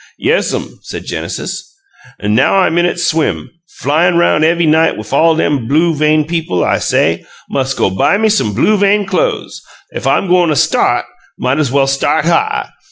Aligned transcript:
"Yesm," 0.19 0.79
said 0.81 1.05
Genesis. 1.05 1.71
"Now 2.23 2.55
I'm 2.55 2.79
in 2.79 2.87
'at 2.87 2.99
Swim 2.99 3.51
flyin' 3.67 4.17
roun' 4.17 4.43
ev'y 4.43 4.65
night 4.65 4.97
wif 4.97 5.13
all 5.13 5.35
lem 5.35 5.67
blue 5.67 5.93
vein 5.93 6.25
people 6.25 6.65
I 6.65 6.79
say, 6.79 7.23
'Mus' 7.51 7.75
go 7.75 7.91
buy 7.91 8.17
me 8.17 8.27
some 8.29 8.55
blue 8.55 8.77
vein 8.77 9.05
clo'es! 9.05 9.61
Ef 9.93 10.07
I'm 10.07 10.27
go'n' 10.27 10.49
a 10.49 10.55
START, 10.55 11.05
might's 11.37 11.69
well 11.69 11.85
start 11.85 12.25
HIGH!' 12.25 12.69